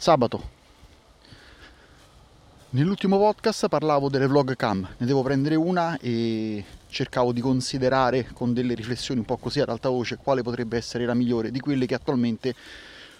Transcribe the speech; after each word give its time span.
Sabato. 0.00 0.40
Nell'ultimo 2.70 3.18
podcast 3.18 3.66
parlavo 3.66 4.08
delle 4.08 4.28
vlog 4.28 4.54
cam, 4.54 4.88
ne 4.96 5.06
devo 5.06 5.24
prendere 5.24 5.56
una 5.56 5.98
e 5.98 6.64
cercavo 6.86 7.32
di 7.32 7.40
considerare 7.40 8.28
con 8.32 8.54
delle 8.54 8.74
riflessioni 8.74 9.18
un 9.18 9.26
po' 9.26 9.38
così 9.38 9.58
ad 9.58 9.70
alta 9.70 9.88
voce 9.88 10.16
quale 10.16 10.42
potrebbe 10.42 10.76
essere 10.76 11.04
la 11.04 11.14
migliore 11.14 11.50
di 11.50 11.58
quelle 11.58 11.84
che 11.84 11.94
attualmente 11.96 12.54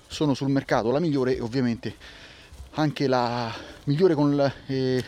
sono 0.07 0.35
sul 0.35 0.51
mercato, 0.51 0.93
la 0.93 1.01
migliore 1.01 1.37
e 1.37 1.41
ovviamente 1.41 1.97
anche 2.75 3.09
la 3.09 3.53
migliore 3.85 4.15
con 4.15 4.33
il 4.33 4.53
eh, 4.67 5.05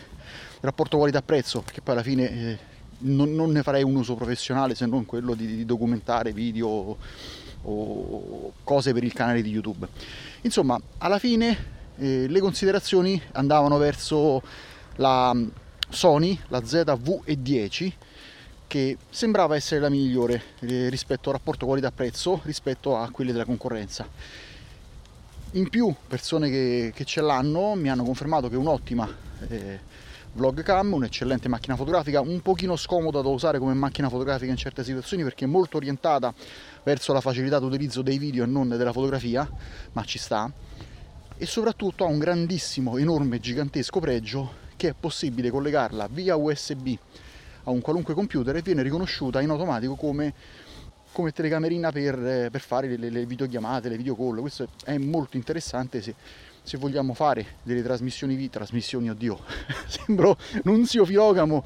rapporto 0.59 0.97
qualità-prezzo, 0.97 1.61
perché 1.61 1.79
poi 1.79 1.93
alla 1.93 2.03
fine 2.03 2.31
eh, 2.31 2.59
non, 2.97 3.33
non, 3.33 3.49
ne 3.49 3.63
farei 3.63 3.83
un 3.83 3.95
uso 3.95 4.15
professionale 4.15 4.75
se 4.75 4.85
non 4.87 5.05
quello 5.05 5.35
di, 5.35 5.45
di 5.45 5.65
documentare 5.65 6.33
video 6.33 6.97
o 7.63 8.53
cose 8.63 8.93
per 8.93 9.03
il 9.03 9.13
canale 9.13 9.41
di 9.41 9.49
YouTube. 9.49 9.87
Insomma, 10.41 10.79
alla 10.99 11.19
fine 11.19 11.79
eh, 11.97 12.27
le 12.27 12.39
considerazioni 12.39 13.21
andavano 13.33 13.77
verso 13.77 14.41
la 14.95 15.33
mm, 15.33 15.47
Sony, 15.89 16.39
la 16.47 16.59
ZV-E10, 16.59 17.91
che 18.67 18.97
sembrava 19.09 19.55
essere 19.55 19.81
la 19.81 19.89
migliore 19.89 20.41
eh, 20.59 20.89
rispetto 20.89 21.29
al 21.29 21.35
rapporto 21.35 21.65
qualità-prezzo 21.65 22.39
rispetto 22.43 22.95
a 22.95 23.09
quelle 23.09 23.33
della 23.33 23.45
concorrenza. 23.45 24.07
In 25.51 25.67
più, 25.67 25.93
persone 26.07 26.49
che, 26.49 26.93
che 26.95 27.03
ce 27.03 27.19
l'hanno 27.19 27.75
mi 27.75 27.89
hanno 27.89 28.05
confermato 28.05 28.47
che 28.47 28.55
è 28.55 28.57
un'ottima 28.57 29.13
eh, 29.49 29.79
vlogcam, 30.33 30.93
un'eccellente 30.93 31.49
macchina 31.49 31.75
fotografica, 31.75 32.21
un 32.21 32.41
pochino 32.41 32.77
scomoda 32.77 33.21
da 33.21 33.27
usare 33.27 33.59
come 33.59 33.73
macchina 33.73 34.07
fotografica 34.07 34.49
in 34.49 34.57
certe 34.57 34.83
situazioni 34.83 35.23
perché 35.23 35.43
è 35.43 35.47
molto 35.47 35.75
orientata 35.75 36.33
verso 36.83 37.13
la 37.13 37.21
facilità 37.21 37.59
d'utilizzo 37.59 38.01
dei 38.01 38.17
video 38.17 38.43
e 38.43 38.47
non 38.47 38.69
della 38.69 38.91
fotografia, 38.91 39.49
ma 39.93 40.03
ci 40.03 40.17
sta. 40.17 40.51
E 41.37 41.45
soprattutto 41.45 42.05
ha 42.05 42.07
un 42.07 42.19
grandissimo, 42.19 42.97
enorme, 42.97 43.39
gigantesco 43.39 43.99
pregio 43.99 44.59
che 44.75 44.89
è 44.89 44.95
possibile 44.99 45.49
collegarla 45.49 46.07
via 46.09 46.35
USB 46.35 46.95
a 47.63 47.69
un 47.69 47.81
qualunque 47.81 48.13
computer 48.13 48.55
e 48.55 48.61
viene 48.61 48.81
riconosciuta 48.81 49.41
in 49.41 49.49
automatico 49.49 49.95
come, 49.95 50.33
come 51.11 51.31
telecamerina 51.31 51.91
per, 51.91 52.49
per 52.51 52.61
fare 52.61 52.95
le, 52.97 53.09
le, 53.09 53.25
videochiamate, 53.25 53.89
le 53.89 53.97
video 53.97 54.15
call. 54.15 54.39
Questo 54.39 54.67
è 54.83 54.97
molto 54.97 55.37
interessante 55.37 56.01
se, 56.01 56.15
se 56.63 56.77
vogliamo 56.77 57.13
fare 57.13 57.57
delle 57.63 57.83
trasmissioni 57.83 58.35
video, 58.35 58.51
trasmissioni, 58.51 59.09
oddio, 59.09 59.39
sembro 59.87 60.37
Nunzio 60.63 61.05
Filogamo 61.05 61.63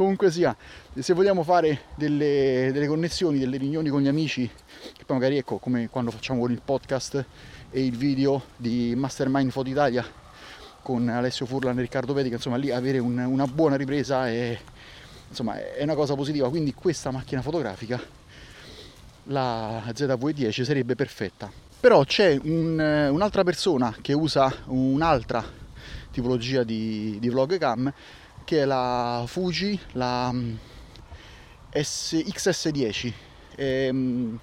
comunque 0.00 0.30
sia, 0.30 0.56
se 0.98 1.12
vogliamo 1.12 1.42
fare 1.42 1.82
delle, 1.94 2.70
delle, 2.72 2.86
connessioni, 2.86 3.38
delle 3.38 3.58
riunioni 3.58 3.90
con 3.90 4.00
gli 4.00 4.08
amici, 4.08 4.48
che 4.96 5.04
poi 5.04 5.18
magari 5.18 5.36
ecco 5.36 5.58
come 5.58 5.90
quando 5.90 6.10
facciamo 6.10 6.40
con 6.40 6.50
il 6.50 6.62
podcast 6.64 7.22
e 7.70 7.84
il 7.84 7.94
video 7.94 8.44
di 8.56 8.94
Mastermind 8.96 9.50
Foto 9.50 9.68
Italia 9.68 10.02
con 10.80 11.06
Alessio 11.06 11.44
Furlan 11.44 11.76
e 11.76 11.82
Riccardo 11.82 12.14
Pedica, 12.14 12.36
insomma 12.36 12.56
lì 12.56 12.70
avere 12.70 12.98
un, 12.98 13.18
una 13.18 13.44
buona 13.44 13.76
ripresa 13.76 14.26
è, 14.26 14.58
insomma, 15.28 15.58
è 15.74 15.82
una 15.82 15.94
cosa 15.94 16.14
positiva, 16.14 16.48
quindi 16.48 16.72
questa 16.72 17.10
macchina 17.10 17.42
fotografica, 17.42 18.00
la 19.24 19.82
ZV10 19.86 20.62
sarebbe 20.62 20.94
perfetta. 20.94 21.52
Però 21.78 22.04
c'è 22.04 22.40
un, 22.42 23.08
un'altra 23.12 23.44
persona 23.44 23.94
che 24.00 24.14
usa 24.14 24.50
un'altra 24.64 25.44
tipologia 26.10 26.62
di, 26.64 27.18
di 27.20 27.28
vlog 27.28 27.58
cam 27.58 27.92
che 28.50 28.62
è 28.62 28.64
la 28.64 29.22
Fuji, 29.28 29.78
la 29.92 30.32
mm, 30.32 30.54
S, 31.70 32.14
XS10. 32.14 33.12
E, 33.54 33.88
um, 33.88 34.36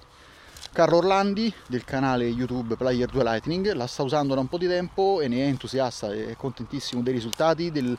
Carlo 0.72 0.96
Orlandi 0.96 1.52
del 1.66 1.84
canale 1.84 2.24
YouTube 2.24 2.76
Player 2.76 3.06
2 3.06 3.22
Lightning 3.22 3.72
la 3.72 3.86
sta 3.86 4.04
usando 4.04 4.32
da 4.32 4.40
un 4.40 4.46
po' 4.46 4.56
di 4.56 4.66
tempo 4.66 5.20
e 5.20 5.28
ne 5.28 5.40
è 5.40 5.46
entusiasta, 5.48 6.10
è 6.10 6.34
contentissimo 6.38 7.02
dei 7.02 7.12
risultati, 7.12 7.70
del, 7.70 7.98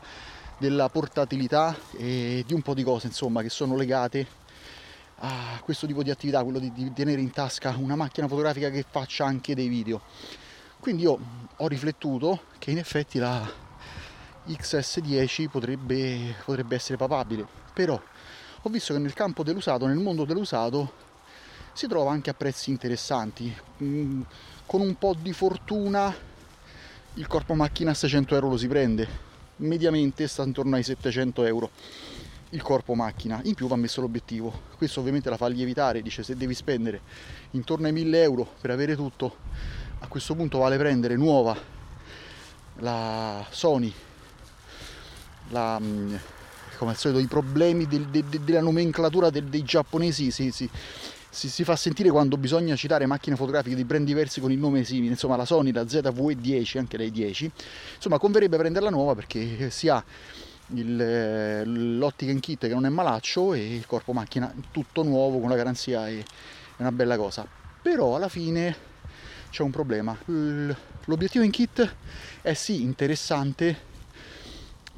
della 0.58 0.88
portatilità 0.88 1.76
e 1.96 2.42
di 2.44 2.54
un 2.54 2.62
po' 2.62 2.74
di 2.74 2.82
cose 2.82 3.06
insomma 3.06 3.42
che 3.42 3.48
sono 3.48 3.76
legate 3.76 4.26
a 5.18 5.60
questo 5.62 5.86
tipo 5.86 6.02
di 6.02 6.10
attività, 6.10 6.42
quello 6.42 6.58
di, 6.58 6.72
di 6.72 6.92
tenere 6.92 7.20
in 7.20 7.30
tasca 7.30 7.76
una 7.78 7.94
macchina 7.94 8.26
fotografica 8.26 8.68
che 8.68 8.84
faccia 8.88 9.26
anche 9.26 9.54
dei 9.54 9.68
video. 9.68 10.00
Quindi 10.80 11.02
io 11.02 11.20
ho 11.54 11.68
riflettuto 11.68 12.46
che 12.58 12.72
in 12.72 12.78
effetti 12.78 13.20
la 13.20 13.68
XS10 14.48 15.48
potrebbe, 15.48 16.34
potrebbe 16.44 16.74
essere 16.74 16.96
papabile, 16.96 17.46
però 17.72 18.00
ho 18.62 18.68
visto 18.68 18.92
che 18.92 18.98
nel 18.98 19.14
campo 19.14 19.42
dell'usato, 19.42 19.86
nel 19.86 19.96
mondo 19.98 20.24
dell'usato, 20.24 21.08
si 21.72 21.86
trova 21.86 22.10
anche 22.10 22.30
a 22.30 22.34
prezzi 22.34 22.70
interessanti. 22.70 23.54
Mm, 23.82 24.22
con 24.66 24.80
un 24.80 24.94
po' 24.96 25.14
di 25.18 25.32
fortuna 25.32 26.14
il 27.14 27.26
corpo 27.26 27.54
macchina 27.54 27.92
a 27.92 27.94
600 27.94 28.34
euro 28.34 28.50
lo 28.50 28.56
si 28.56 28.68
prende, 28.68 29.08
mediamente 29.56 30.26
sta 30.28 30.42
intorno 30.42 30.76
ai 30.76 30.82
700 30.82 31.44
euro 31.44 31.70
il 32.50 32.62
corpo 32.62 32.94
macchina, 32.94 33.40
in 33.44 33.54
più 33.54 33.66
va 33.68 33.76
messo 33.76 34.00
l'obiettivo. 34.00 34.62
Questo 34.76 35.00
ovviamente 35.00 35.30
la 35.30 35.36
fa 35.36 35.46
lievitare, 35.46 36.02
dice 36.02 36.22
se 36.22 36.36
devi 36.36 36.54
spendere 36.54 37.00
intorno 37.52 37.86
ai 37.86 37.92
1000 37.92 38.22
euro 38.22 38.46
per 38.60 38.70
avere 38.70 38.96
tutto, 38.96 39.36
a 40.00 40.06
questo 40.08 40.34
punto 40.34 40.58
vale 40.58 40.76
prendere 40.76 41.16
nuova 41.16 41.56
la 42.76 43.46
Sony 43.50 43.92
la, 45.50 45.78
mm, 45.80 46.14
come 46.76 46.90
al 46.90 46.96
solito 46.96 47.20
i 47.20 47.26
problemi 47.26 47.86
del, 47.86 48.06
de, 48.06 48.24
de, 48.28 48.42
della 48.42 48.60
nomenclatura 48.60 49.30
de, 49.30 49.48
dei 49.48 49.62
giapponesi 49.62 50.30
si, 50.30 50.50
si, 50.50 50.68
si, 51.28 51.48
si, 51.48 51.64
fa 51.64 51.76
sentire 51.76 52.10
quando 52.10 52.36
bisogna 52.36 52.74
citare 52.74 53.06
macchine 53.06 53.36
fotografiche 53.36 53.76
di 53.76 53.84
brand 53.84 54.06
diversi 54.06 54.40
con 54.40 54.50
il 54.50 54.58
nome 54.58 54.84
simile, 54.84 55.12
insomma 55.12 55.36
la 55.36 55.44
Sony, 55.44 55.72
la 55.72 55.82
ZV-10, 55.82 56.78
anche 56.78 56.96
lei 56.96 57.10
10, 57.10 57.50
insomma 57.96 58.18
converrebbe 58.18 58.56
prenderla 58.56 58.90
nuova 58.90 59.14
perché 59.14 59.70
si 59.70 59.88
ha 59.88 60.02
il, 60.74 61.98
l'ottica 61.98 62.30
in 62.30 62.40
kit 62.40 62.66
che 62.66 62.74
non 62.74 62.86
è 62.86 62.88
malaccio 62.88 63.54
e 63.54 63.74
il 63.74 63.86
corpo 63.86 64.12
macchina 64.12 64.52
tutto 64.70 65.02
nuovo 65.02 65.40
con 65.40 65.48
la 65.48 65.56
garanzia 65.56 66.08
è, 66.08 66.18
è 66.18 66.24
una 66.76 66.92
bella 66.92 67.16
cosa. 67.16 67.46
Però 67.82 68.16
alla 68.16 68.28
fine 68.28 68.76
c'è 69.50 69.62
un 69.62 69.70
problema. 69.70 70.16
L'obiettivo 71.04 71.44
in 71.44 71.50
kit 71.50 71.94
è 72.40 72.52
sì 72.54 72.82
interessante, 72.82 73.88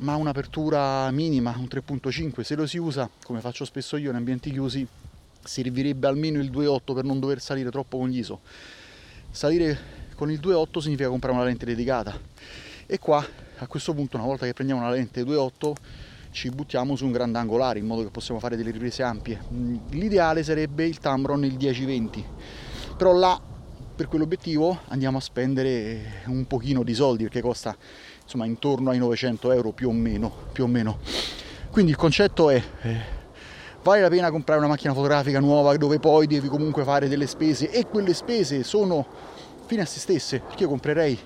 ma 0.03 0.17
un'apertura 0.17 1.11
minima, 1.11 1.55
un 1.57 1.69
3.5, 1.71 2.43
se 2.43 2.55
lo 2.55 2.67
si 2.67 2.79
usa, 2.79 3.09
come 3.25 3.41
faccio 3.41 3.65
spesso 3.65 3.97
io 3.97 4.11
in 4.11 4.17
ambienti 4.17 4.51
chiusi, 4.51 4.87
servirebbe 5.43 6.07
almeno 6.07 6.41
il 6.41 6.51
2.8 6.51 6.95
per 6.95 7.05
non 7.05 7.21
dover 7.21 7.41
salire 7.41 7.71
troppo 7.71 7.99
con 7.99 8.09
l'ISO. 8.09 8.41
Salire 9.31 9.79
con 10.17 10.31
il 10.31 10.41
2.8 10.41 10.79
significa 10.79 11.09
comprare 11.09 11.37
una 11.37 11.45
lente 11.45 11.65
dedicata 11.65 12.19
e 12.87 12.99
qua 12.99 13.25
a 13.59 13.67
questo 13.67 13.95
punto 13.95 14.17
una 14.17 14.27
volta 14.27 14.45
che 14.45 14.53
prendiamo 14.53 14.83
una 14.83 14.91
lente 14.91 15.23
2.8 15.23 15.73
ci 16.33 16.51
buttiamo 16.51 16.97
su 16.97 17.05
un 17.05 17.13
grandangolare 17.13 17.79
in 17.79 17.87
modo 17.87 18.03
che 18.03 18.11
possiamo 18.11 18.41
fare 18.41 18.57
delle 18.57 18.71
riprese 18.71 19.03
ampie. 19.03 19.41
L'ideale 19.91 20.43
sarebbe 20.43 20.85
il 20.85 20.99
Tamron 20.99 21.45
il 21.45 21.55
10-20, 21.55 22.25
però 22.97 23.13
là 23.13 23.41
per 24.03 24.11
quell'obiettivo 24.11 24.81
andiamo 24.89 25.19
a 25.19 25.21
spendere 25.21 26.23
un 26.27 26.45
pochino 26.49 26.83
di 26.83 26.93
soldi 26.93 27.23
perché 27.23 27.41
costa 27.41 27.77
insomma 28.21 28.47
intorno 28.47 28.91
ai 28.91 28.99
900 28.99 29.53
euro 29.53 29.71
più 29.71 29.91
o 29.91 29.93
meno, 29.93 30.33
più 30.51 30.65
o 30.65 30.67
meno. 30.67 30.99
Quindi 31.71 31.93
il 31.93 31.97
concetto 31.97 32.51
è 32.51 32.61
eh, 32.83 32.97
vale 33.81 34.01
la 34.01 34.09
pena 34.09 34.33
comprare 34.33 34.59
una 34.59 34.69
macchina 34.69 34.93
fotografica 34.93 35.39
nuova 35.39 35.77
dove 35.77 36.01
poi 36.01 36.27
devi 36.27 36.49
comunque 36.49 36.83
fare 36.83 37.07
delle 37.07 37.29
spese 37.29 37.71
e 37.71 37.87
quelle 37.87 38.13
spese 38.13 38.65
sono 38.65 39.07
fine 39.67 39.83
a 39.83 39.87
se 39.87 40.01
stesse 40.01 40.41
perché 40.41 40.65
io 40.65 40.69
comprerei 40.69 41.17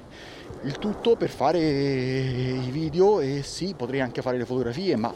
il 0.65 0.77
tutto 0.77 1.17
per 1.17 1.31
fare 1.31 1.59
i 1.59 2.69
video 2.71 3.21
e 3.21 3.41
sì 3.43 3.73
potrei 3.75 4.03
anche 4.03 4.21
fare 4.21 4.37
le 4.37 4.45
fotografie 4.45 4.97
ma 4.97 5.15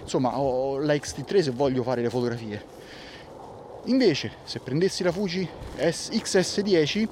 insomma 0.00 0.38
ho 0.38 0.78
la 0.78 0.94
XT3 0.94 1.42
se 1.42 1.50
voglio 1.50 1.82
fare 1.82 2.00
le 2.00 2.10
fotografie 2.10 2.75
invece 3.86 4.32
se 4.44 4.60
prendessi 4.60 5.02
la 5.02 5.12
Fuji 5.12 5.48
XS10 5.76 7.08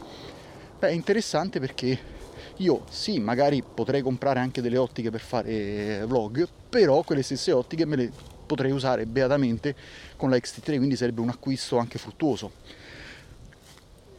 beh, 0.78 0.88
è 0.88 0.92
interessante 0.92 1.60
perché 1.60 2.12
io 2.58 2.84
sì, 2.88 3.18
magari 3.18 3.62
potrei 3.62 4.00
comprare 4.00 4.38
anche 4.38 4.60
delle 4.60 4.76
ottiche 4.76 5.10
per 5.10 5.20
fare 5.20 6.04
vlog, 6.06 6.46
però 6.68 7.02
quelle 7.02 7.22
stesse 7.22 7.50
ottiche 7.50 7.84
me 7.84 7.96
le 7.96 8.12
potrei 8.46 8.70
usare 8.70 9.06
beatamente 9.06 9.74
con 10.16 10.30
la 10.30 10.36
XT3, 10.36 10.76
quindi 10.76 10.96
sarebbe 10.96 11.20
un 11.20 11.30
acquisto 11.30 11.78
anche 11.78 11.98
fruttuoso. 11.98 12.52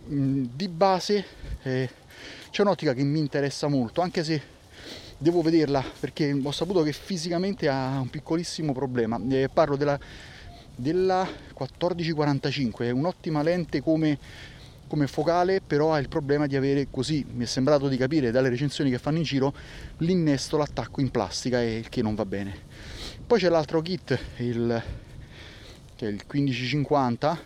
Mm, 0.10 0.46
di 0.54 0.68
base 0.68 1.26
eh, 1.64 1.90
c'è 2.52 2.62
un'ottica 2.62 2.94
che 2.94 3.04
mi 3.04 3.20
interessa 3.20 3.68
molto, 3.68 4.02
anche 4.02 4.24
se 4.24 4.54
devo 5.18 5.42
vederla 5.42 5.84
perché 6.00 6.38
ho 6.44 6.52
saputo 6.52 6.84
che 6.84 6.92
fisicamente 6.92 7.70
ha 7.70 8.00
un 8.00 8.10
piccolissimo 8.10 8.74
problema. 8.74 9.20
Eh, 9.30 9.50
parlo 9.52 9.78
della, 9.78 9.98
della 10.76 11.26
1445, 11.26 12.88
è 12.88 12.92
un'ottima 12.92 13.42
lente 13.42 13.82
come 13.82 14.18
come 14.88 15.08
focale 15.08 15.62
però 15.66 15.94
ha 15.94 15.98
il 15.98 16.08
problema 16.08 16.46
di 16.46 16.56
avere 16.56 16.90
così 16.92 17.26
mi 17.34 17.44
è 17.44 17.48
sembrato 17.48 17.88
di 17.88 17.98
capire 17.98 18.30
dalle 18.30 18.50
recensioni 18.50 18.92
che 18.92 19.00
fanno 19.00 19.18
in 19.18 19.24
giro 19.24 19.52
l'innesto 19.98 20.58
l'attacco 20.58 21.02
in 21.02 21.10
plastica 21.10 21.60
e 21.60 21.78
il 21.78 21.90
che 21.90 22.04
non 22.04 22.14
va 22.14 22.24
bene 22.24 22.56
poi 23.26 23.40
c'è 23.40 23.50
l'altro 23.50 23.82
kit 23.82 24.16
il, 24.38 24.84
che 25.96 26.06
è 26.06 26.10
il 26.10 26.22
1550 26.30 27.40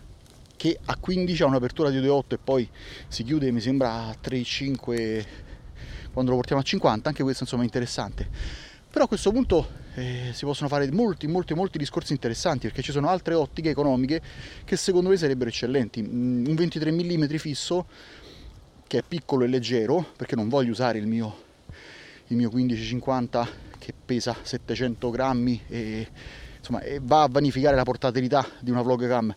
che 0.58 0.78
a 0.84 0.98
15 0.98 1.42
ha 1.42 1.46
un'apertura 1.46 1.90
di 1.90 2.00
2.8 2.00 2.22
e 2.28 2.38
poi 2.38 2.70
si 3.08 3.24
chiude 3.24 3.50
mi 3.52 3.62
sembra 3.62 4.08
a 4.08 4.16
3.5 4.22 5.26
quando 6.12 6.32
lo 6.32 6.38
portiamo 6.38 6.62
a 6.62 6.66
50, 6.66 7.08
anche 7.08 7.24
questo 7.24 7.44
insomma 7.44 7.62
è 7.62 7.66
interessante. 7.66 8.28
Però 8.92 9.06
a 9.06 9.08
questo 9.08 9.32
punto 9.32 9.68
eh, 9.94 10.32
si 10.34 10.46
possono 10.46 10.68
fare 10.68 10.90
molti, 10.92 11.28
molti, 11.28 11.54
molti 11.54 11.78
discorsi 11.78 12.14
interessanti 12.14 12.68
perché 12.68 12.82
ci 12.82 12.92
sono 12.92 13.08
altre 13.08 13.36
ottiche 13.36 13.70
economiche 13.70 14.20
che 14.66 14.76
secondo 14.78 15.10
me 15.10 15.18
sarebbero 15.18 15.50
eccellenti. 15.50 16.02
Mm, 16.02 16.48
un 16.48 16.56
23 16.56 16.92
mm 16.92 17.26
fisso 17.36 17.86
che 18.88 18.98
è 18.98 19.04
piccolo 19.08 19.44
e 19.44 19.48
leggero 19.48 20.04
perché 20.16 20.36
non 20.36 20.50
voglio 20.50 20.72
usare 20.72 20.98
il 20.98 21.06
mio, 21.06 21.44
il 22.28 22.36
mio 22.36 22.50
1550 22.52 23.48
che 23.78 23.94
pesa 24.06 24.36
700 24.42 25.10
grammi 25.12 25.62
e 25.68 26.08
insomma, 26.58 26.82
va 27.02 27.24
a 27.24 27.28
vanificare 27.30 27.76
la 27.76 27.84
portabilità 27.84 28.44
di 28.60 28.72
una 28.72 28.82
vlogcam. 28.82 29.34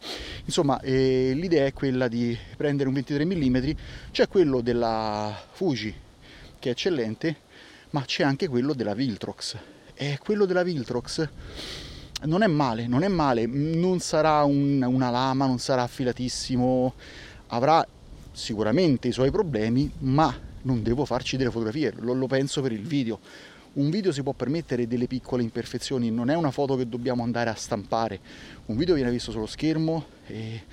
Insomma, 0.46 0.80
eh, 0.80 1.32
l'idea 1.34 1.66
è 1.66 1.74
quella 1.74 2.08
di 2.08 2.36
prendere 2.56 2.88
un 2.88 2.94
23 2.94 3.24
mm, 3.26 3.70
c'è 4.12 4.28
quello 4.28 4.62
della 4.62 5.46
Fuji 5.52 5.94
che 6.58 6.68
è 6.68 6.72
eccellente, 6.72 7.36
ma 7.92 8.04
c'è 8.04 8.22
anche 8.22 8.48
quello 8.48 8.74
della 8.74 8.94
Viltrox. 8.94 9.56
E 9.94 10.18
quello 10.22 10.44
della 10.44 10.62
Viltrox 10.62 11.28
non 12.24 12.42
è 12.42 12.46
male, 12.46 12.86
non 12.86 13.02
è 13.02 13.08
male, 13.08 13.46
non 13.46 14.00
sarà 14.00 14.42
un, 14.44 14.82
una 14.82 15.10
lama, 15.10 15.46
non 15.46 15.58
sarà 15.58 15.82
affilatissimo, 15.82 16.94
avrà 17.48 17.86
sicuramente 18.32 19.08
i 19.08 19.12
suoi 19.12 19.30
problemi, 19.30 19.90
ma 19.98 20.34
non 20.62 20.82
devo 20.82 21.04
farci 21.04 21.36
delle 21.36 21.50
fotografie, 21.50 21.92
lo, 21.98 22.12
lo 22.12 22.26
penso 22.26 22.62
per 22.62 22.72
il 22.72 22.82
video. 22.82 23.18
Un 23.74 23.88
video 23.90 24.12
si 24.12 24.22
può 24.22 24.32
permettere 24.32 24.86
delle 24.86 25.06
piccole 25.06 25.42
imperfezioni, 25.42 26.10
non 26.10 26.30
è 26.30 26.34
una 26.34 26.50
foto 26.50 26.76
che 26.76 26.88
dobbiamo 26.88 27.22
andare 27.22 27.50
a 27.50 27.54
stampare, 27.54 28.20
un 28.66 28.76
video 28.76 28.94
viene 28.94 29.10
visto 29.10 29.30
sullo 29.30 29.46
schermo 29.46 30.04
e 30.26 30.64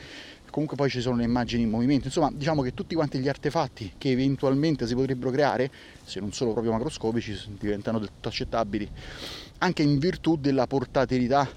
comunque 0.49 0.75
poi 0.75 0.89
ci 0.89 1.01
sono 1.01 1.17
le 1.17 1.23
immagini 1.23 1.63
in 1.63 1.69
movimento, 1.69 2.07
insomma 2.07 2.31
diciamo 2.33 2.61
che 2.61 2.73
tutti 2.73 2.95
quanti 2.95 3.19
gli 3.19 3.27
artefatti 3.27 3.93
che 3.97 4.09
eventualmente 4.09 4.87
si 4.87 4.95
potrebbero 4.95 5.31
creare, 5.31 5.71
se 6.03 6.19
non 6.19 6.31
sono 6.31 6.51
proprio 6.51 6.71
macroscopici, 6.73 7.37
diventano 7.59 7.99
del 7.99 8.09
tutto 8.09 8.29
accettabili, 8.29 8.89
anche 9.59 9.83
in 9.83 9.97
virtù 9.99 10.37
della 10.37 10.67
portabilità 10.67 11.47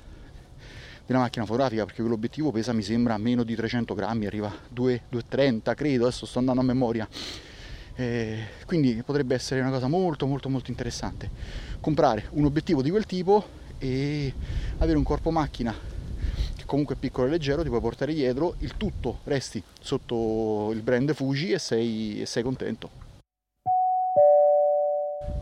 della 1.06 1.18
macchina 1.18 1.44
fotografica 1.44 1.84
perché 1.84 2.00
quell'obiettivo 2.00 2.50
pesa 2.50 2.72
mi 2.72 2.82
sembra 2.82 3.16
meno 3.18 3.42
di 3.42 3.54
300 3.54 3.94
grammi, 3.94 4.26
arriva 4.26 4.48
a 4.48 4.74
2,30 4.74 5.74
credo, 5.74 6.06
adesso 6.06 6.26
sto 6.26 6.38
andando 6.38 6.60
a 6.60 6.64
memoria. 6.64 7.08
Eh, 7.94 8.38
quindi 8.64 9.02
potrebbe 9.04 9.34
essere 9.34 9.60
una 9.60 9.70
cosa 9.70 9.88
molto 9.88 10.26
molto 10.26 10.48
molto 10.48 10.70
interessante. 10.70 11.30
Comprare 11.80 12.26
un 12.30 12.44
obiettivo 12.44 12.82
di 12.82 12.90
quel 12.90 13.04
tipo 13.04 13.60
e 13.78 14.32
avere 14.78 14.96
un 14.96 15.04
corpo 15.04 15.30
macchina 15.30 15.74
comunque 16.72 16.96
piccolo 16.96 17.26
e 17.26 17.30
leggero 17.30 17.62
ti 17.62 17.68
puoi 17.68 17.82
portare 17.82 18.14
dietro 18.14 18.54
il 18.60 18.78
tutto 18.78 19.18
resti 19.24 19.62
sotto 19.78 20.70
il 20.72 20.80
brand 20.80 21.12
Fuji 21.12 21.52
e 21.52 21.58
sei, 21.58 22.22
e 22.22 22.24
sei 22.24 22.42
contento. 22.42 22.88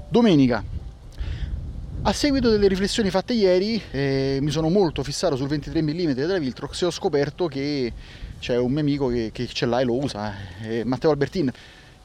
Domenica. 0.08 0.64
A 2.02 2.12
seguito 2.12 2.50
delle 2.50 2.66
riflessioni 2.66 3.10
fatte 3.10 3.34
ieri 3.34 3.80
eh, 3.92 4.38
mi 4.40 4.50
sono 4.50 4.70
molto 4.70 5.04
fissato 5.04 5.36
sul 5.36 5.46
23 5.46 5.80
mm 5.82 6.10
della 6.10 6.36
Viltrox 6.36 6.82
e 6.82 6.86
ho 6.86 6.90
scoperto 6.90 7.46
che 7.46 7.92
c'è 8.40 8.58
un 8.58 8.72
mio 8.72 8.80
amico 8.80 9.06
che, 9.06 9.30
che 9.32 9.46
ce 9.46 9.66
l'ha 9.66 9.80
e 9.80 9.84
lo 9.84 10.02
usa, 10.02 10.34
eh, 10.62 10.82
Matteo 10.84 11.10
Albertin 11.10 11.52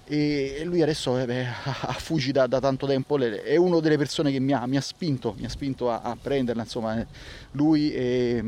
e 0.07 0.61
lui 0.65 0.83
adesso 0.83 1.17
eh, 1.17 1.25
beh, 1.25 1.45
Fuji 1.97 2.31
da, 2.31 2.45
da, 2.45 2.59
tanto 2.59 2.85
tempo. 2.85 3.17
È 3.17 3.55
una 3.55 3.79
delle 3.79 3.97
persone 3.97 4.31
che 4.31 4.39
mi 4.39 4.53
ha, 4.53 4.65
mi 4.67 4.77
ha 4.77 4.81
spinto, 4.81 5.33
mi 5.37 5.45
ha 5.45 5.49
spinto 5.49 5.89
a, 5.89 6.01
a 6.01 6.15
prenderla 6.19 6.61
insomma 6.61 6.99
eh, 6.99 7.07
lui 7.51 7.91
e, 7.91 8.43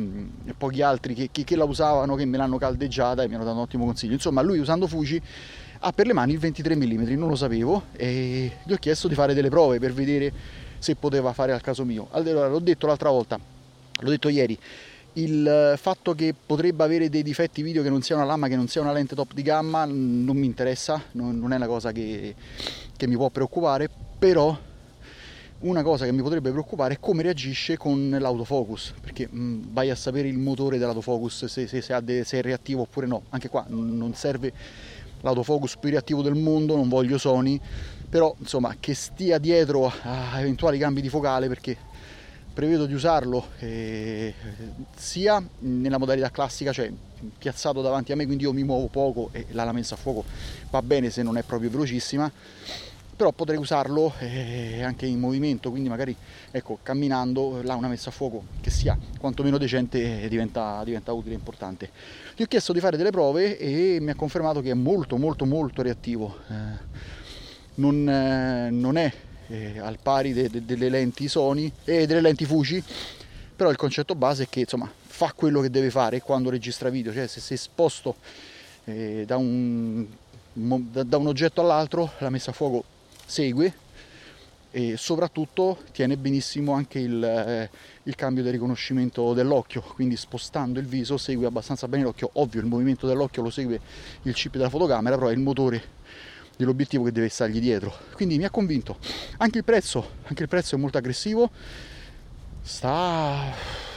e 0.45 0.53
pochi 0.53 0.81
altri 0.81 1.15
che, 1.15 1.29
che, 1.31 1.43
che, 1.43 1.55
la 1.55 1.63
usavano 1.63 2.15
che 2.15 2.25
me 2.25 2.37
l'hanno 2.37 2.57
caldeggiata 2.57 3.23
e 3.23 3.27
mi 3.27 3.35
hanno 3.35 3.43
dato 3.43 3.55
un 3.55 3.63
ottimo 3.63 3.85
consiglio. 3.85 4.13
Insomma 4.13 4.41
lui 4.41 4.59
usando 4.59 4.87
Fuji 4.87 5.21
ha 5.79 5.91
per 5.91 6.05
le 6.05 6.13
mani 6.13 6.33
il 6.33 6.39
23 6.39 6.75
mm 6.75 7.17
non 7.17 7.29
lo 7.29 7.35
sapevo 7.35 7.85
e 7.95 8.51
gli 8.63 8.73
ho 8.73 8.77
chiesto 8.77 9.07
di 9.07 9.13
fare 9.13 9.33
delle 9.33 9.49
prove 9.49 9.79
per 9.79 9.93
vedere 9.93 10.31
se 10.79 10.95
poteva 10.95 11.33
fare 11.33 11.53
al 11.53 11.61
caso 11.61 11.83
mio. 11.83 12.07
Allora 12.11 12.47
l'ho 12.47 12.59
detto 12.59 12.85
l'altra 12.85 13.09
volta 13.09 13.39
l'ho 13.99 14.09
detto 14.09 14.29
ieri 14.29 14.57
il 15.17 15.73
fatto 15.77 16.13
che 16.13 16.33
potrebbe 16.33 16.83
avere 16.83 17.09
dei 17.09 17.23
difetti 17.23 17.61
video 17.61 17.81
che 17.81 17.89
non 17.89 18.01
sia 18.01 18.15
una 18.15 18.25
lama, 18.25 18.47
che 18.47 18.55
non 18.55 18.67
sia 18.67 18.81
una 18.81 18.91
lente 18.91 19.15
top 19.15 19.33
di 19.33 19.41
gamma 19.41 19.85
non 19.85 20.35
mi 20.35 20.45
interessa, 20.45 21.01
non, 21.13 21.37
non 21.39 21.53
è 21.53 21.55
una 21.55 21.67
cosa 21.67 21.91
che, 21.91 22.35
che 22.95 23.07
mi 23.07 23.15
può 23.15 23.29
preoccupare, 23.29 23.89
però 24.19 24.57
una 25.59 25.81
cosa 25.81 26.05
che 26.05 26.11
mi 26.11 26.21
potrebbe 26.21 26.51
preoccupare 26.51 26.95
è 26.95 26.97
come 26.99 27.23
reagisce 27.23 27.77
con 27.77 28.15
l'autofocus, 28.19 28.93
perché 29.01 29.27
mh, 29.27 29.71
vai 29.71 29.89
a 29.89 29.95
sapere 29.95 30.27
il 30.27 30.37
motore 30.37 30.77
dell'autofocus 30.77 31.45
se, 31.45 31.67
se, 31.67 31.81
se, 31.81 31.99
de, 32.03 32.23
se, 32.23 32.37
è 32.37 32.41
reattivo 32.43 32.81
oppure 32.81 33.07
no. 33.07 33.23
Anche 33.29 33.49
qua 33.49 33.65
non 33.67 34.13
serve 34.13 34.53
l'autofocus 35.21 35.77
più 35.77 35.89
reattivo 35.89 36.21
del 36.21 36.35
mondo, 36.35 36.75
non 36.75 36.87
voglio 36.87 37.17
Sony, 37.17 37.59
però 38.07 38.35
insomma 38.37 38.75
che 38.79 38.93
stia 38.93 39.39
dietro 39.39 39.91
a 40.03 40.39
eventuali 40.39 40.77
cambi 40.77 41.01
di 41.01 41.09
focale 41.09 41.47
perché 41.47 41.75
prevedo 42.57 42.87
di 42.87 42.95
usarlo 42.95 43.49
eh, 43.59 44.33
sia 44.95 45.39
nella 45.59 45.99
modalità 45.99 46.31
classica, 46.31 46.71
cioè 46.71 46.91
piazzato 47.37 47.83
davanti 47.83 48.11
a 48.11 48.15
me, 48.15 48.25
quindi 48.25 48.45
io 48.45 48.51
mi 48.51 48.63
muovo 48.63 48.87
poco 48.87 49.29
e 49.31 49.45
la 49.51 49.71
messa 49.71 49.93
a 49.93 49.97
fuoco 49.99 50.23
va 50.71 50.81
bene 50.81 51.11
se 51.11 51.21
non 51.21 51.37
è 51.37 51.43
proprio 51.43 51.69
velocissima, 51.69 52.31
però 53.15 53.31
potrei 53.31 53.59
usarlo 53.59 54.11
eh, 54.17 54.81
anche 54.81 55.05
in 55.05 55.19
movimento, 55.19 55.69
quindi 55.69 55.87
magari 55.87 56.15
ecco, 56.49 56.79
camminando 56.81 57.61
là 57.61 57.75
una 57.75 57.89
messa 57.89 58.09
a 58.09 58.11
fuoco 58.11 58.45
che 58.59 58.71
sia 58.71 58.97
quantomeno 59.19 59.59
decente 59.59 60.23
eh, 60.23 60.27
diventa, 60.27 60.81
diventa 60.83 61.11
utile 61.11 61.35
e 61.35 61.37
importante. 61.37 61.91
Gli 62.35 62.41
ho 62.41 62.47
chiesto 62.47 62.73
di 62.73 62.79
fare 62.79 62.97
delle 62.97 63.11
prove 63.11 63.59
e 63.59 63.99
mi 64.01 64.09
ha 64.09 64.15
confermato 64.15 64.61
che 64.61 64.71
è 64.71 64.73
molto 64.73 65.17
molto 65.17 65.45
molto 65.45 65.83
reattivo. 65.83 66.39
Eh, 66.49 66.85
non, 67.75 68.09
eh, 68.09 68.71
non 68.71 68.97
è 68.97 69.13
eh, 69.47 69.79
al 69.79 69.97
pari 70.01 70.33
de, 70.33 70.49
de, 70.49 70.65
delle 70.65 70.89
lenti 70.89 71.27
Sony 71.27 71.71
e 71.83 72.05
delle 72.05 72.21
lenti 72.21 72.45
Fuji 72.45 72.83
però 73.55 73.69
il 73.69 73.77
concetto 73.77 74.15
base 74.15 74.43
è 74.43 74.49
che 74.49 74.61
insomma 74.61 74.91
fa 75.05 75.33
quello 75.35 75.61
che 75.61 75.69
deve 75.69 75.89
fare 75.89 76.21
quando 76.21 76.49
registra 76.49 76.89
video 76.89 77.13
cioè 77.13 77.27
se 77.27 77.39
sei 77.39 77.57
esposto 77.57 78.15
eh, 78.83 79.23
da, 79.25 79.37
un, 79.37 80.05
da, 80.53 81.17
un, 81.17 81.27
oggetto 81.27 81.61
all'altro 81.61 82.11
la 82.19 82.29
messa 82.29 82.51
a 82.51 82.53
fuoco 82.53 82.83
segue 83.25 83.85
e 84.69 84.95
soprattutto 84.97 85.79
tiene 85.91 86.17
benissimo 86.17 86.73
anche 86.73 86.99
il, 86.99 87.23
eh, 87.23 87.69
il 88.03 88.15
cambio 88.15 88.43
del 88.43 88.51
riconoscimento 88.51 89.33
dell'occhio 89.33 89.81
quindi 89.81 90.15
spostando 90.15 90.79
il 90.79 90.85
viso 90.85 91.17
segue 91.17 91.47
abbastanza 91.47 91.87
bene 91.87 92.03
l'occhio. 92.03 92.29
Ovvio 92.33 92.59
il 92.59 92.67
movimento 92.67 93.07
dell'occhio 93.07 93.41
lo 93.41 93.49
segue 93.49 93.79
il 94.23 94.33
chip 94.33 94.53
della 94.53 94.69
fotocamera 94.69 95.15
però 95.15 95.29
è 95.29 95.33
il 95.33 95.39
motore 95.39 95.95
dell'obiettivo 96.57 97.03
che 97.05 97.11
deve 97.11 97.29
stargli 97.29 97.59
dietro. 97.59 97.93
Quindi 98.13 98.37
mi 98.37 98.43
ha 98.43 98.49
convinto. 98.49 98.97
Anche 99.37 99.59
il 99.59 99.63
prezzo, 99.63 100.11
anche 100.23 100.43
il 100.43 100.49
prezzo 100.49 100.75
è 100.75 100.77
molto 100.77 100.97
aggressivo. 100.97 101.49
Sta 102.61 103.53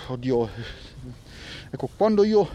oddio. 0.07 0.49
Ecco, 1.71 1.89
quando 1.97 2.23
io 2.23 2.49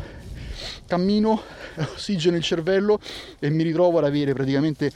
cammino 0.86 1.42
ossigeno 1.96 2.38
il 2.38 2.44
cervello 2.44 3.00
e 3.40 3.50
mi 3.50 3.64
ritrovo 3.64 3.98
ad 3.98 4.06
avere 4.06 4.34
praticamente 4.34 4.92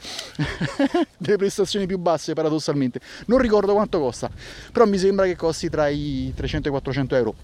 delle 1.18 1.36
prestazioni 1.36 1.86
più 1.86 1.98
basse 1.98 2.32
paradossalmente 2.32 3.00
non 3.26 3.38
ricordo 3.38 3.74
quanto 3.74 3.98
costa 3.98 4.30
però 4.72 4.86
mi 4.86 4.98
sembra 4.98 5.26
che 5.26 5.36
costi 5.36 5.68
tra 5.68 5.88
i 5.88 6.32
300 6.34 6.68
e 6.68 6.70
i 6.70 6.72
400 6.72 7.16
euro 7.16 7.34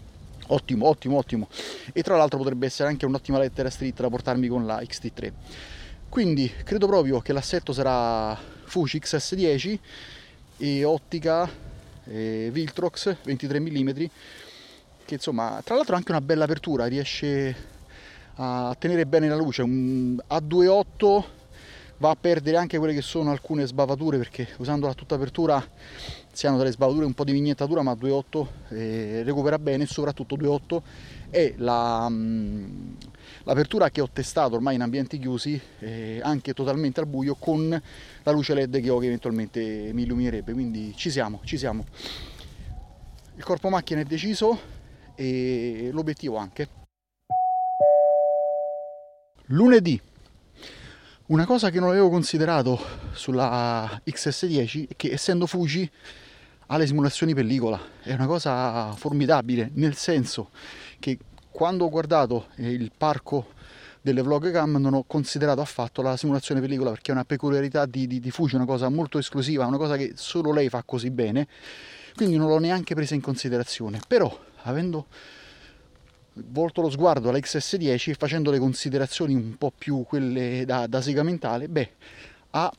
ottimo 0.48 0.86
ottimo 0.86 1.16
ottimo 1.18 1.48
e 1.92 2.02
tra 2.02 2.16
l'altro 2.16 2.38
potrebbe 2.38 2.66
essere 2.66 2.88
anche 2.88 3.04
un'ottima 3.04 3.38
lettera 3.38 3.68
street 3.68 4.00
da 4.00 4.08
portarmi 4.08 4.48
con 4.48 4.64
la 4.64 4.80
XT3 4.80 5.32
quindi 6.08 6.52
credo 6.64 6.86
proprio 6.86 7.20
che 7.20 7.32
l'assetto 7.32 7.72
sarà 7.72 8.36
Fuji 8.64 8.98
XS10 8.98 9.78
e 10.58 10.84
ottica 10.84 11.48
e 12.04 12.48
Viltrox 12.52 13.16
23 13.24 13.60
mm 13.60 13.90
che 15.04 15.14
insomma 15.14 15.60
tra 15.64 15.74
l'altro 15.74 15.94
ha 15.94 15.98
anche 15.98 16.10
una 16.10 16.20
bella 16.20 16.44
apertura 16.44 16.86
riesce 16.86 17.74
a 18.36 18.74
tenere 18.78 19.06
bene 19.06 19.28
la 19.28 19.36
luce. 19.36 19.62
Un 19.62 20.18
A28 20.28 21.24
va 21.98 22.10
a 22.10 22.16
perdere 22.16 22.56
anche 22.56 22.78
quelle 22.78 22.92
che 22.92 23.00
sono 23.00 23.30
alcune 23.30 23.66
sbavature 23.66 24.18
perché 24.18 24.48
usandola 24.58 24.92
a 24.92 24.94
tutta 24.94 25.14
apertura 25.14 25.64
si 26.32 26.46
hanno 26.46 26.58
delle 26.58 26.72
sbavature 26.72 27.06
un 27.06 27.14
po' 27.14 27.24
di 27.24 27.32
vignettatura 27.32 27.82
ma 27.82 27.92
2.8 27.92 28.46
eh, 28.68 29.22
recupera 29.24 29.58
bene 29.58 29.84
e 29.84 29.86
soprattutto 29.86 30.36
2.8 30.36 30.82
è 31.30 31.54
la, 31.56 32.06
mm, 32.08 32.92
l'apertura 33.44 33.90
che 33.90 34.02
ho 34.02 34.10
testato 34.12 34.54
ormai 34.54 34.74
in 34.74 34.82
ambienti 34.82 35.18
chiusi 35.18 35.58
eh, 35.78 36.20
anche 36.22 36.52
totalmente 36.52 37.00
al 37.00 37.06
buio 37.06 37.34
con 37.34 37.68
la 38.22 38.30
luce 38.30 38.54
led 38.54 38.80
che 38.80 38.90
ho 38.90 38.98
che 38.98 39.06
eventualmente 39.06 39.90
mi 39.92 40.02
illuminerebbe. 40.02 40.52
Quindi 40.52 40.94
ci 40.96 41.10
siamo 41.10 41.40
ci 41.44 41.56
siamo. 41.56 41.84
Il 43.36 43.44
corpo 43.44 43.68
macchina 43.68 44.00
è 44.00 44.04
deciso 44.04 44.58
e 45.14 45.90
l'obiettivo 45.92 46.36
anche. 46.36 46.68
Lunedì 49.50 50.00
una 51.26 51.44
cosa 51.44 51.70
che 51.70 51.80
non 51.80 51.88
avevo 51.88 52.08
considerato 52.08 52.78
sulla 53.12 54.00
XS10 54.06 54.88
è 54.90 54.96
che 54.96 55.12
essendo 55.12 55.46
Fuji 55.46 55.90
ha 56.66 56.76
le 56.76 56.86
simulazioni 56.86 57.34
pellicola, 57.34 57.80
è 58.02 58.12
una 58.12 58.26
cosa 58.26 58.92
formidabile, 58.92 59.70
nel 59.74 59.96
senso 59.96 60.50
che 61.00 61.18
quando 61.50 61.84
ho 61.84 61.88
guardato 61.88 62.48
il 62.56 62.92
parco 62.96 63.54
delle 64.00 64.22
vlog 64.22 64.52
cam 64.52 64.76
non 64.76 64.94
ho 64.94 65.02
considerato 65.04 65.60
affatto 65.60 66.00
la 66.00 66.16
simulazione 66.16 66.60
pellicola 66.60 66.90
perché 66.90 67.10
è 67.10 67.14
una 67.14 67.24
peculiarità 67.24 67.86
di, 67.86 68.06
di, 68.06 68.20
di 68.20 68.30
Fuji, 68.30 68.54
una 68.54 68.64
cosa 68.64 68.88
molto 68.88 69.18
esclusiva, 69.18 69.66
una 69.66 69.78
cosa 69.78 69.96
che 69.96 70.12
solo 70.14 70.52
lei 70.52 70.68
fa 70.68 70.84
così 70.84 71.10
bene, 71.10 71.48
quindi 72.14 72.36
non 72.36 72.48
l'ho 72.48 72.58
neanche 72.58 72.94
presa 72.94 73.14
in 73.14 73.20
considerazione. 73.20 74.00
Però, 74.06 74.32
avendo 74.62 75.06
volto 76.44 76.80
lo 76.80 76.90
sguardo 76.90 77.28
alla 77.28 77.38
XS10 77.38 78.10
e 78.10 78.14
facendo 78.14 78.50
le 78.50 78.58
considerazioni 78.58 79.34
un 79.34 79.56
po' 79.56 79.72
più 79.76 80.04
quelle 80.04 80.64
da, 80.64 80.86
da 80.86 81.00
segamentale, 81.00 81.68
beh, 81.68 81.90
ha 82.50 82.72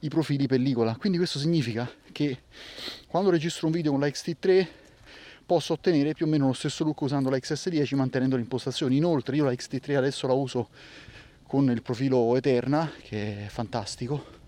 i 0.00 0.08
profili 0.08 0.46
pellicola. 0.46 0.96
Quindi 0.96 1.18
questo 1.18 1.38
significa 1.38 1.90
che 2.12 2.42
quando 3.06 3.30
registro 3.30 3.66
un 3.66 3.72
video 3.72 3.92
con 3.92 4.00
la 4.00 4.06
XT3 4.06 4.66
posso 5.44 5.72
ottenere 5.72 6.14
più 6.14 6.26
o 6.26 6.28
meno 6.28 6.46
lo 6.46 6.52
stesso 6.52 6.84
look 6.84 7.00
usando 7.00 7.28
la 7.28 7.36
XS10 7.36 7.96
mantenendo 7.96 8.36
le 8.36 8.42
impostazioni. 8.42 8.96
Inoltre 8.96 9.36
io 9.36 9.44
la 9.44 9.52
XT3 9.52 9.96
adesso 9.96 10.26
la 10.26 10.32
uso 10.32 10.68
con 11.42 11.68
il 11.70 11.82
profilo 11.82 12.36
Eterna 12.36 12.90
che 13.02 13.46
è 13.46 13.48
fantastico. 13.48 14.38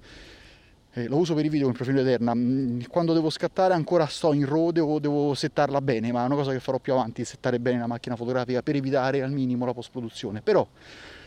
Eh, 0.94 1.08
lo 1.08 1.16
uso 1.16 1.32
per 1.34 1.46
i 1.46 1.48
video 1.48 1.68
con 1.68 1.70
il 1.70 1.76
profilo 1.82 2.00
Eterna. 2.00 2.34
Mm, 2.34 2.82
quando 2.90 3.14
devo 3.14 3.30
scattare 3.30 3.72
ancora 3.72 4.04
sto 4.06 4.34
in 4.34 4.44
RAW, 4.44 4.72
devo, 4.72 4.98
devo 4.98 5.32
settarla 5.32 5.80
bene, 5.80 6.12
ma 6.12 6.22
è 6.22 6.26
una 6.26 6.34
cosa 6.34 6.52
che 6.52 6.60
farò 6.60 6.78
più 6.78 6.92
avanti, 6.92 7.24
settare 7.24 7.58
bene 7.58 7.78
la 7.78 7.86
macchina 7.86 8.14
fotografica 8.14 8.62
per 8.62 8.76
evitare 8.76 9.22
al 9.22 9.32
minimo 9.32 9.64
la 9.64 9.72
post-produzione. 9.72 10.42
Però 10.42 10.68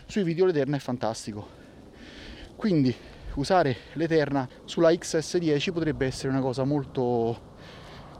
sui 0.06 0.22
video 0.22 0.46
l'Eterna 0.46 0.76
è 0.76 0.80
fantastico. 0.80 1.48
Quindi 2.56 2.96
usare 3.36 3.76
l'Eterna 3.94 4.48
sulla 4.66 4.92
XS10 4.92 5.72
potrebbe 5.72 6.06
essere 6.06 6.30
una 6.30 6.42
cosa 6.42 6.64
molto 6.64 7.54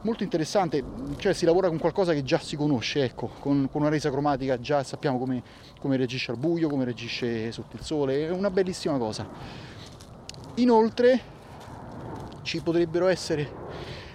molto 0.02 0.24
interessante, 0.24 0.84
cioè 1.18 1.34
si 1.34 1.46
lavora 1.46 1.68
con 1.68 1.80
qualcosa 1.80 2.14
che 2.14 2.22
già 2.22 2.38
si 2.38 2.56
conosce, 2.56 3.04
ecco, 3.04 3.32
con, 3.40 3.68
con 3.72 3.82
una 3.82 3.90
resa 3.90 4.12
cromatica 4.12 4.60
già 4.60 4.84
sappiamo 4.84 5.18
come, 5.18 5.42
come, 5.80 5.98
reagisce 5.98 6.30
al 6.30 6.38
buio, 6.38 6.70
come 6.70 6.86
reagisce 6.86 7.52
sotto 7.52 7.76
il 7.76 7.82
sole, 7.82 8.28
è 8.28 8.30
una 8.30 8.52
bellissima 8.52 9.00
cosa. 9.00 9.28
Inoltre 10.56 11.34
ci 12.46 12.62
potrebbero 12.62 13.08
essere 13.08 13.52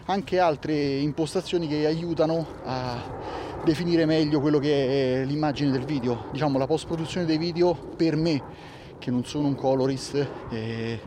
anche 0.07 0.39
altre 0.39 0.73
impostazioni 0.73 1.67
che 1.67 1.85
aiutano 1.85 2.47
a 2.65 3.19
definire 3.65 4.07
meglio 4.07 4.41
quello 4.41 4.59
che 4.59 5.23
è 5.23 5.25
l'immagine 5.25 5.71
del 5.71 5.85
video, 5.85 6.29
diciamo 6.31 6.57
la 6.57 6.67
post 6.67 6.87
produzione 6.87 7.27
dei 7.27 7.39
video 7.39 7.75
per 7.75 8.17
me 8.17 8.43
che 8.99 9.11
non 9.11 9.25
sono 9.25 9.49
un 9.49 9.57
colorist 9.57 10.15
e 10.49 11.01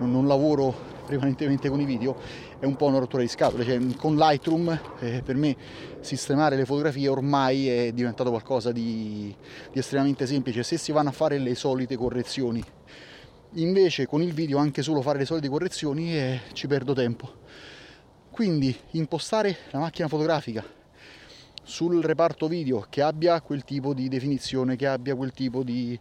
non, 0.00 0.26
lavoro 0.26 0.94
prevalentemente 1.06 1.68
con 1.68 1.80
i 1.80 1.84
video 1.84 2.16
è 2.58 2.64
un 2.64 2.74
po' 2.74 2.86
una 2.86 2.98
rottura 2.98 3.22
di 3.22 3.28
scatole, 3.28 3.64
cioè, 3.64 3.78
con 3.96 4.16
Lightroom 4.16 4.78
eh, 4.98 5.22
per 5.24 5.36
me 5.36 5.56
sistemare 6.00 6.56
le 6.56 6.64
fotografie 6.64 7.08
ormai 7.08 7.68
è 7.68 7.92
diventato 7.92 8.30
qualcosa 8.30 8.72
di, 8.72 9.32
di 9.72 9.78
estremamente 9.78 10.26
semplice 10.26 10.64
se 10.64 10.76
si 10.76 10.90
vanno 10.90 11.10
a 11.10 11.12
fare 11.12 11.38
le 11.38 11.54
solite 11.54 11.96
correzioni. 11.96 12.62
Invece 13.58 14.06
con 14.06 14.20
il 14.22 14.34
video 14.34 14.58
anche 14.58 14.82
solo 14.82 15.00
fare 15.00 15.18
le 15.18 15.24
solite 15.24 15.48
correzioni 15.48 16.14
eh, 16.14 16.40
ci 16.52 16.66
perdo 16.66 16.92
tempo. 16.92 17.44
Quindi 18.30 18.76
impostare 18.90 19.56
la 19.70 19.78
macchina 19.78 20.08
fotografica 20.08 20.62
sul 21.62 22.02
reparto 22.02 22.48
video 22.48 22.86
che 22.90 23.00
abbia 23.00 23.40
quel 23.40 23.64
tipo 23.64 23.94
di 23.94 24.08
definizione, 24.08 24.76
che 24.76 24.86
abbia 24.86 25.14
quel 25.14 25.32
tipo 25.32 25.62
di 25.62 25.98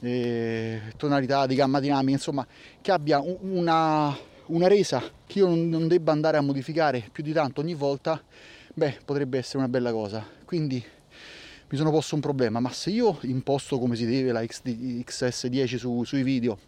eh, 0.00 0.80
tonalità, 0.96 1.46
di 1.46 1.54
gamma 1.54 1.78
dinamica, 1.78 2.12
insomma, 2.12 2.44
che 2.80 2.90
abbia 2.90 3.20
una 3.20 4.34
una 4.46 4.68
resa 4.68 5.02
che 5.26 5.40
io 5.40 5.48
non 5.48 5.88
debba 5.88 6.12
andare 6.12 6.36
a 6.36 6.40
modificare 6.40 7.08
più 7.10 7.22
di 7.22 7.32
tanto 7.32 7.60
ogni 7.60 7.74
volta, 7.74 8.22
beh, 8.74 8.98
potrebbe 9.04 9.38
essere 9.38 9.58
una 9.58 9.68
bella 9.68 9.92
cosa. 9.92 10.24
Quindi 10.44 10.84
mi 11.68 11.76
sono 11.76 11.90
posto 11.90 12.14
un 12.14 12.20
problema, 12.20 12.60
ma 12.60 12.70
se 12.70 12.90
io 12.90 13.18
imposto 13.22 13.78
come 13.78 13.96
si 13.96 14.06
deve 14.06 14.32
la 14.32 14.44
XD, 14.44 14.68
XS10 15.04 15.76
su, 15.76 16.04
sui 16.04 16.22
video 16.22 16.58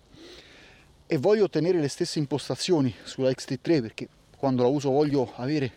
e 1.09 1.17
voglio 1.17 1.45
ottenere 1.45 1.81
le 1.81 1.89
stesse 1.89 2.19
impostazioni 2.19 2.95
sulla 3.03 3.31
XT3 3.31 3.81
perché 3.81 4.09
quando 4.37 4.63
la 4.63 4.69
uso 4.69 4.91
voglio 4.91 5.33
avere 5.37 5.73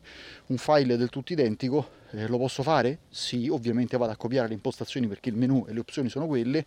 un 0.47 0.57
file 0.57 0.97
del 0.97 1.09
tutto 1.09 1.33
identico, 1.33 1.89
eh, 2.11 2.27
lo 2.27 2.37
posso 2.37 2.61
fare? 2.61 2.99
Sì, 3.09 3.47
ovviamente 3.47 3.97
vado 3.97 4.11
a 4.11 4.17
copiare 4.17 4.49
le 4.49 4.53
impostazioni 4.53 5.07
perché 5.07 5.29
il 5.29 5.35
menu 5.35 5.65
e 5.67 5.73
le 5.73 5.79
opzioni 5.79 6.09
sono 6.09 6.27
quelle 6.27 6.65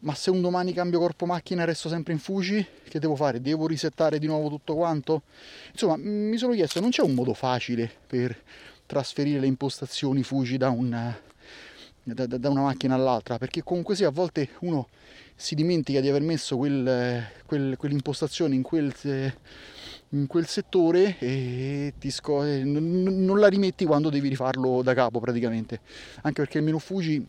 ma 0.00 0.14
se 0.14 0.30
un 0.30 0.40
domani 0.40 0.72
cambio 0.72 0.98
corpo 0.98 1.24
macchina 1.24 1.62
e 1.62 1.66
resto 1.66 1.88
sempre 1.88 2.12
in 2.12 2.18
Fuji, 2.18 2.64
che 2.88 2.98
devo 2.98 3.16
fare? 3.16 3.40
Devo 3.40 3.66
risettare 3.66 4.18
di 4.18 4.26
nuovo 4.26 4.48
tutto 4.48 4.74
quanto? 4.74 5.22
Insomma, 5.72 5.96
mi 5.96 6.36
sono 6.36 6.52
chiesto, 6.52 6.80
non 6.80 6.90
c'è 6.90 7.02
un 7.02 7.14
modo 7.14 7.32
facile 7.32 7.90
per 8.06 8.36
trasferire 8.84 9.40
le 9.40 9.46
impostazioni 9.46 10.22
Fuji 10.22 10.58
da, 10.58 10.68
un, 10.68 11.14
da, 12.14 12.26
da 12.26 12.48
una 12.48 12.62
macchina 12.62 12.94
all'altra? 12.94 13.38
Perché 13.38 13.62
comunque 13.62 13.96
sia, 13.96 14.08
a 14.08 14.12
volte 14.12 14.50
uno 14.60 14.88
si 15.34 15.54
dimentica 15.54 16.00
di 16.00 16.08
aver 16.08 16.22
messo 16.22 16.56
quel, 16.56 17.24
quel, 17.44 17.76
quell'impostazione 17.76 18.54
in 18.54 18.62
quel, 18.62 18.94
in 20.10 20.26
quel 20.26 20.46
settore 20.46 21.18
e 21.18 21.92
sco- 22.08 22.42
non, 22.42 23.02
non 23.02 23.38
la 23.38 23.48
rimetti 23.48 23.84
quando 23.84 24.08
devi 24.08 24.28
rifarlo 24.28 24.82
da 24.82 24.94
capo 24.94 25.20
praticamente. 25.20 25.80
Anche 26.22 26.42
perché 26.42 26.58
il 26.58 26.64
menu 26.64 26.78
Fuji 26.78 27.26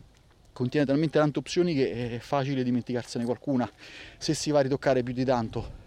contiene 0.52 0.86
talmente 0.86 1.18
tante 1.18 1.38
opzioni 1.38 1.74
che 1.74 2.16
è 2.16 2.18
facile 2.18 2.62
dimenticarsene 2.62 3.24
qualcuna 3.24 3.70
se 4.16 4.34
si 4.34 4.50
va 4.50 4.60
a 4.60 4.62
ritoccare 4.62 5.02
più 5.02 5.12
di 5.12 5.24
tanto. 5.24 5.86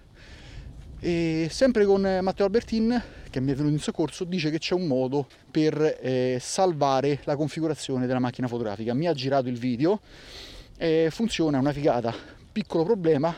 E 1.03 1.47
sempre 1.49 1.83
con 1.85 2.01
Matteo 2.21 2.45
Albertin, 2.45 3.01
che 3.31 3.39
mi 3.39 3.51
è 3.51 3.55
venuto 3.55 3.73
in 3.73 3.79
soccorso, 3.79 4.23
dice 4.23 4.51
che 4.51 4.59
c'è 4.59 4.75
un 4.75 4.85
modo 4.85 5.27
per 5.49 5.97
eh, 5.99 6.37
salvare 6.39 7.21
la 7.23 7.35
configurazione 7.35 8.05
della 8.05 8.19
macchina 8.19 8.47
fotografica. 8.47 8.93
Mi 8.93 9.07
ha 9.07 9.13
girato 9.13 9.49
il 9.49 9.57
video, 9.57 9.99
e 10.77 11.07
funziona, 11.09 11.57
è 11.57 11.59
una 11.59 11.73
figata. 11.73 12.13
Piccolo 12.51 12.83
problema, 12.83 13.35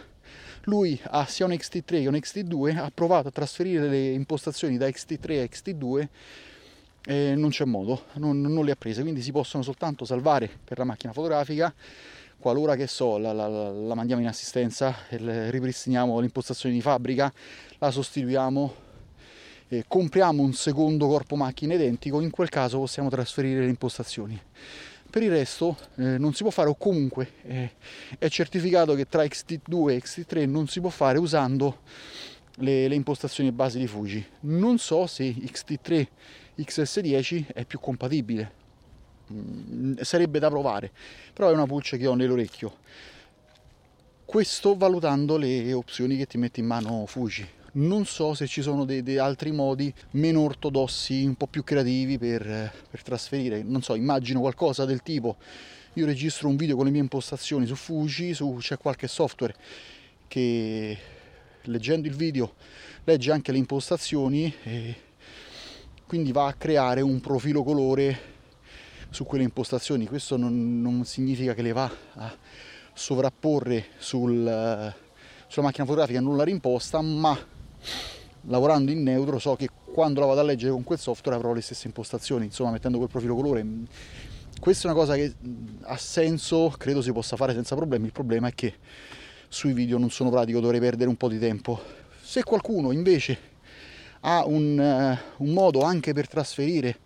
lui 0.63 0.99
ha 1.01 1.25
sia 1.25 1.45
un 1.45 1.53
XT3 1.53 1.85
che 1.85 2.07
un 2.07 2.15
XT2, 2.15 2.77
ha 2.77 2.91
provato 2.93 3.29
a 3.29 3.31
trasferire 3.31 3.87
le 3.87 4.11
impostazioni 4.11 4.75
da 4.75 4.89
XT3 4.89 5.39
a 5.39 5.43
XT2 5.45 6.07
e 7.05 7.33
non 7.35 7.49
c'è 7.49 7.63
modo, 7.63 8.07
non, 8.15 8.41
non, 8.41 8.65
le 8.65 8.71
ha 8.71 8.75
prese, 8.75 9.03
quindi 9.03 9.21
si 9.21 9.31
possono 9.31 9.63
soltanto 9.63 10.03
salvare 10.03 10.49
per 10.65 10.77
la 10.79 10.83
macchina 10.83 11.13
fotografica 11.13 11.73
qualora 12.43 12.75
che 12.75 12.87
so 12.87 13.17
la, 13.17 13.31
la, 13.31 13.47
la 13.47 13.95
mandiamo 13.95 14.21
in 14.21 14.27
assistenza, 14.27 14.93
ripristiniamo 15.07 16.19
l'impostazione 16.19 16.75
di 16.75 16.81
fabbrica, 16.81 17.31
la 17.77 17.89
sostituiamo, 17.89 18.73
compriamo 19.87 20.43
un 20.43 20.51
secondo 20.51 21.07
corpo 21.07 21.37
macchina 21.37 21.75
identico, 21.75 22.19
in 22.19 22.31
quel 22.31 22.49
caso 22.49 22.79
possiamo 22.79 23.07
trasferire 23.07 23.61
le 23.61 23.69
impostazioni. 23.69 24.37
Per 25.09 25.23
il 25.23 25.29
resto 25.29 25.77
eh, 25.95 26.17
non 26.17 26.33
si 26.33 26.41
può 26.41 26.51
fare 26.51 26.67
o 26.67 26.75
comunque 26.75 27.31
eh, 27.43 27.71
è 28.19 28.27
certificato 28.27 28.93
che 28.93 29.07
tra 29.07 29.23
XT2 29.23 29.91
e 29.91 30.01
XT3 30.03 30.49
non 30.49 30.67
si 30.67 30.81
può 30.81 30.89
fare 30.89 31.19
usando 31.19 31.77
le, 32.55 32.89
le 32.89 32.95
impostazioni 32.95 33.53
base 33.53 33.79
di 33.79 33.87
Fuji. 33.87 34.25
Non 34.41 34.79
so 34.79 35.07
se 35.07 35.29
XT3 35.29 36.07
XS10 36.57 37.53
è 37.53 37.63
più 37.63 37.79
compatibile. 37.79 38.62
Mm, 39.31 39.97
sarebbe 40.01 40.39
da 40.39 40.49
provare, 40.49 40.91
però 41.33 41.49
è 41.49 41.53
una 41.53 41.65
pulce 41.65 41.97
che 41.97 42.07
ho 42.07 42.15
nell'orecchio. 42.15 42.77
Questo 44.25 44.75
valutando 44.75 45.37
le 45.37 45.71
opzioni 45.73 46.17
che 46.17 46.25
ti 46.25 46.37
mette 46.37 46.59
in 46.59 46.65
mano 46.65 47.05
Fuji. 47.05 47.47
Non 47.75 48.05
so 48.05 48.33
se 48.33 48.47
ci 48.47 48.61
sono 48.61 48.85
dei, 48.85 49.01
dei 49.01 49.17
altri 49.17 49.51
modi 49.51 49.93
meno 50.11 50.41
ortodossi, 50.41 51.23
un 51.25 51.35
po' 51.35 51.47
più 51.47 51.63
creativi 51.63 52.17
per, 52.17 52.71
per 52.89 53.01
trasferire. 53.01 53.63
Non 53.63 53.81
so, 53.81 53.95
immagino 53.95 54.41
qualcosa 54.41 54.85
del 54.85 55.01
tipo 55.01 55.37
io 55.95 56.05
registro 56.07 56.47
un 56.47 56.55
video 56.55 56.75
con 56.75 56.85
le 56.85 56.91
mie 56.91 57.01
impostazioni 57.01 57.67
su 57.67 57.75
Fuji, 57.75 58.33
su, 58.33 58.55
c'è 58.59 58.77
qualche 58.77 59.07
software 59.07 59.55
che 60.27 60.97
leggendo 61.61 62.07
il 62.07 62.15
video 62.15 62.55
legge 63.03 63.31
anche 63.31 63.51
le 63.51 63.59
impostazioni 63.59 64.51
e 64.63 64.95
quindi 66.07 66.31
va 66.31 66.47
a 66.47 66.53
creare 66.53 67.01
un 67.01 67.21
profilo 67.21 67.63
colore 67.63 68.32
su 69.13 69.25
quelle 69.25 69.43
impostazioni. 69.43 70.07
Questo 70.07 70.37
non, 70.37 70.81
non 70.81 71.05
significa 71.05 71.53
che 71.53 71.61
le 71.61 71.71
va 71.71 71.89
a 72.15 72.35
sovrapporre 72.93 73.85
sul, 73.99 74.93
sulla 75.47 75.65
macchina 75.65 75.85
fotografica, 75.85 76.19
non 76.19 76.35
la 76.35 76.43
rimposta, 76.43 76.99
ma 77.01 77.37
lavorando 78.47 78.91
in 78.91 79.03
neutro 79.03 79.37
so 79.37 79.55
che 79.55 79.69
quando 79.85 80.19
la 80.19 80.25
vado 80.25 80.39
a 80.39 80.43
leggere 80.43 80.71
con 80.71 80.83
quel 80.83 80.97
software 80.97 81.37
avrò 81.37 81.53
le 81.53 81.61
stesse 81.61 81.85
impostazioni, 81.85 82.45
insomma 82.45 82.71
mettendo 82.71 82.97
quel 82.97 83.09
profilo 83.09 83.35
colore. 83.35 83.63
Questa 84.59 84.87
è 84.87 84.91
una 84.91 84.99
cosa 84.99 85.13
che 85.13 85.31
ha 85.81 85.97
senso, 85.97 86.73
credo 86.75 87.03
si 87.03 87.11
possa 87.11 87.35
fare 87.35 87.53
senza 87.53 87.75
problemi, 87.75 88.07
il 88.07 88.11
problema 88.11 88.47
è 88.47 88.53
che 88.55 88.75
sui 89.47 89.73
video 89.73 89.99
non 89.99 90.09
sono 90.09 90.31
pratico, 90.31 90.59
dovrei 90.59 90.79
perdere 90.79 91.09
un 91.09 91.17
po' 91.17 91.29
di 91.29 91.37
tempo. 91.37 91.79
Se 92.19 92.43
qualcuno 92.43 92.91
invece 92.91 93.51
ha 94.21 94.43
un, 94.45 94.79
uh, 94.79 95.43
un 95.43 95.53
modo 95.53 95.83
anche 95.83 96.13
per 96.13 96.27
trasferire 96.27 96.97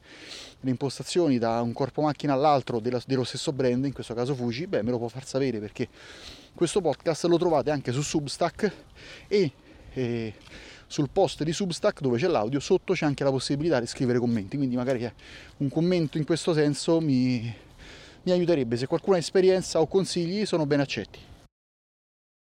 le 0.61 0.69
impostazioni 0.69 1.37
da 1.37 1.61
un 1.61 1.73
corpo 1.73 2.01
macchina 2.01 2.33
all'altro 2.33 2.79
della, 2.79 3.01
dello 3.05 3.23
stesso 3.23 3.53
brand, 3.53 3.85
in 3.85 3.93
questo 3.93 4.13
caso 4.13 4.33
Fuji, 4.33 4.67
beh 4.67 4.81
me 4.81 4.91
lo 4.91 4.97
può 4.97 5.07
far 5.07 5.25
sapere 5.25 5.59
perché 5.59 5.87
questo 6.53 6.81
podcast 6.81 7.25
lo 7.25 7.37
trovate 7.37 7.69
anche 7.69 7.91
su 7.91 8.01
Substack 8.01 8.71
e, 9.27 9.51
e 9.93 10.33
sul 10.87 11.09
post 11.09 11.43
di 11.43 11.53
Substack 11.53 12.01
dove 12.01 12.17
c'è 12.17 12.27
l'audio, 12.27 12.59
sotto 12.59 12.93
c'è 12.93 13.05
anche 13.05 13.23
la 13.23 13.29
possibilità 13.29 13.79
di 13.79 13.85
scrivere 13.85 14.17
commenti, 14.17 14.57
quindi 14.57 14.75
magari 14.75 15.09
un 15.57 15.69
commento 15.69 16.17
in 16.17 16.25
questo 16.25 16.53
senso 16.53 16.99
mi, 16.99 17.53
mi 18.23 18.31
aiuterebbe, 18.31 18.77
se 18.77 18.87
qualcuno 18.87 19.15
ha 19.15 19.19
esperienza 19.19 19.79
o 19.79 19.87
consigli 19.87 20.45
sono 20.45 20.65
ben 20.65 20.79
accetti. 20.79 21.26